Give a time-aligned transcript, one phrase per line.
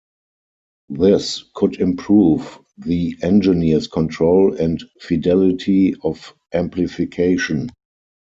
[0.89, 7.69] This could improve the engineer's control and fidelity of amplification.